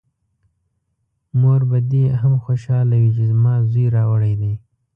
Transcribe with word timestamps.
مور 1.39 1.61
به 1.69 1.77
دې 1.91 2.05
هم 2.21 2.33
خوشحاله 2.45 2.95
وي 3.01 3.11
چې 3.17 3.25
ما 3.43 3.55
زوی 3.71 3.85
راوړی 3.95 4.33
دی! 4.41 4.53